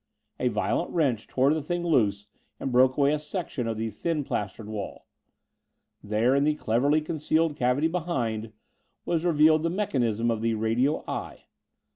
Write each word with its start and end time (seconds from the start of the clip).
A 0.39 0.47
violent 0.47 0.89
wrench 0.89 1.27
tore 1.27 1.53
the 1.53 1.61
thing 1.61 1.83
loose 1.83 2.25
and 2.59 2.71
broke 2.71 2.97
away 2.97 3.13
a 3.13 3.19
section 3.19 3.67
of 3.67 3.77
the 3.77 3.91
thin 3.91 4.23
plastered 4.23 4.67
wall. 4.67 5.05
There, 6.03 6.33
in 6.33 6.43
the 6.43 6.55
cleverly 6.55 7.01
concealed 7.01 7.55
cavity 7.55 7.87
behind, 7.87 8.51
was 9.05 9.25
revealed 9.25 9.61
the 9.61 9.69
mechanism 9.69 10.31
of 10.31 10.41
the 10.41 10.55
radio 10.55 11.03
"eye." 11.07 11.43